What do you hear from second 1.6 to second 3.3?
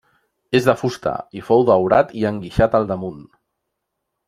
daurat i enguixat al damunt.